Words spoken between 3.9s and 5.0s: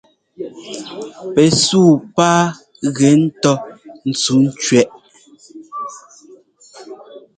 ntsuŋkẅɛʼ.